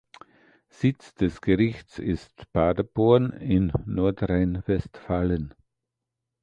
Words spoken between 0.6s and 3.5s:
Sitz des Gerichts ist Paderborn